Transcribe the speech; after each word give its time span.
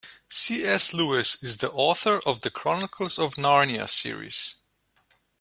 C.S. 0.29 0.93
Lewis 0.95 1.43
is 1.43 1.57
the 1.57 1.69
author 1.73 2.17
of 2.25 2.41
The 2.41 2.49
Chronicles 2.49 3.19
of 3.19 3.35
Narnia 3.35 3.87
series. 3.87 4.55